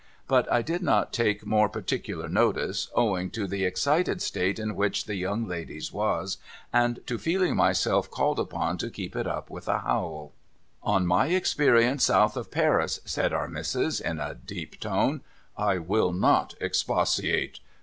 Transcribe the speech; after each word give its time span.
But 0.27 0.51
I 0.51 0.63
did 0.63 0.81
not 0.81 1.13
take 1.13 1.45
more 1.45 1.69
particular 1.69 2.27
notice, 2.27 2.89
owing 2.95 3.29
to 3.37 3.45
the 3.45 3.65
excited 3.65 4.19
state 4.19 4.57
in 4.57 4.75
which 4.75 5.05
the 5.05 5.13
young 5.13 5.47
ladies 5.47 5.93
was, 5.93 6.39
and 6.73 6.99
to 7.05 7.19
feeling 7.19 7.55
myself 7.55 8.09
called 8.09 8.39
upon 8.39 8.79
to 8.79 8.89
keep 8.89 9.15
it 9.15 9.27
up 9.27 9.51
with 9.51 9.67
a 9.67 9.77
howl. 9.81 10.31
456 10.83 10.83
MUGBY 10.83 10.87
JUNCTION' 10.87 10.95
On 10.95 11.05
my 11.05 11.37
experience 11.37 12.03
south 12.05 12.35
of 12.35 12.49
Paris,' 12.49 12.99
said 13.05 13.31
Our 13.31 13.47
Missis, 13.47 13.99
in 13.99 14.19
a 14.19 14.33
deep 14.33 14.79
tone,' 14.79 15.21
I 15.55 15.77
will 15.77 16.11
not 16.11 16.55
expatiate. 16.59 17.59